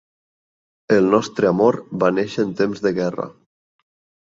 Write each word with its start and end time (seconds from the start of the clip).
El 0.95 1.09
nostre 1.15 1.51
amor 1.51 1.79
va 2.05 2.11
néixer 2.17 2.47
en 2.49 2.57
temps 2.65 2.85
de 2.89 2.95
guerra 3.03 3.31